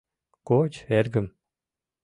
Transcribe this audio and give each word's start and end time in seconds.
—Коч, 0.47 0.73
эргым. 0.97 1.27